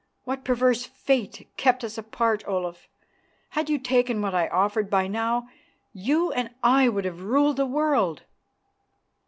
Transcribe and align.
"What 0.23 0.43
perverse 0.43 0.83
fate 0.85 1.47
kept 1.57 1.83
us 1.83 1.95
apart, 1.95 2.43
Olaf? 2.47 2.87
Had 3.49 3.69
you 3.69 3.77
taken 3.77 4.19
what 4.19 4.33
I 4.33 4.47
offered, 4.47 4.89
by 4.89 5.05
now 5.05 5.47
you 5.93 6.31
and 6.31 6.49
I 6.63 6.89
would 6.89 7.05
have 7.05 7.21
ruled 7.21 7.57
the 7.57 7.67
world." 7.67 8.23